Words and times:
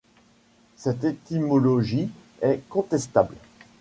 Cette 0.77 1.03
étymologie 1.03 2.09
est 2.41 2.63
contestable. 2.69 3.35